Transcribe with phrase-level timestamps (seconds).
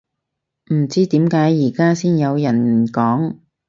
[0.73, 3.35] 唔知點解而家先有人講